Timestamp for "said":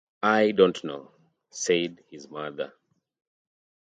1.51-2.03